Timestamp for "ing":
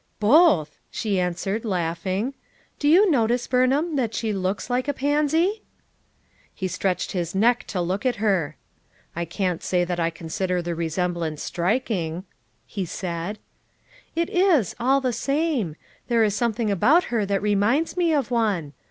11.91-12.23